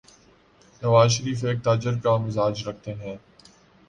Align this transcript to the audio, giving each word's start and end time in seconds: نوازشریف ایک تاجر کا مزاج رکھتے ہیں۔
نوازشریف 0.81 1.43
ایک 1.45 1.61
تاجر 1.63 1.99
کا 2.03 2.15
مزاج 2.17 2.67
رکھتے 2.67 2.93
ہیں۔ 2.93 3.15